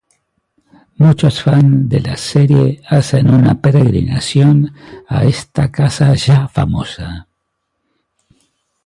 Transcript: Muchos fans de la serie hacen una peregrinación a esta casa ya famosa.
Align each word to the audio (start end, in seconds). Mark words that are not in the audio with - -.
Muchos 0.97 1.43
fans 1.43 1.87
de 1.87 1.99
la 1.99 2.17
serie 2.17 2.81
hacen 2.89 3.29
una 3.29 3.61
peregrinación 3.61 4.73
a 5.07 5.25
esta 5.25 5.71
casa 5.71 6.15
ya 6.15 6.47
famosa. 6.47 7.27